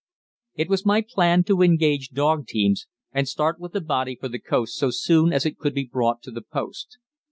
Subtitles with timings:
[0.55, 4.39] It was my plan to engage dog teams and start with the body for the
[4.39, 6.97] coast so soon as it could be brought to the post.